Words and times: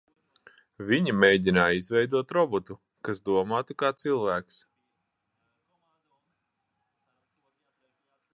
Viņi 0.91 1.11
mēģināja 1.23 1.75
izveidot 1.79 2.33
robotu, 2.37 2.77
kas 3.09 3.21
domātu 3.27 3.77
kā 3.83 3.93
cilvēks? 4.05 4.59